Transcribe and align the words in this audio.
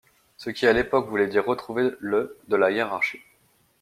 Ce 0.35 0.49
qui 0.49 0.65
à 0.65 0.73
l’époque 0.73 1.07
voulait 1.09 1.27
dire 1.27 1.45
retrouver 1.45 1.91
le 1.99 2.35
de 2.47 2.55
la 2.55 2.71
hiérarchie. 2.71 3.21